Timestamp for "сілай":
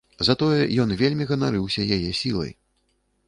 2.21-2.51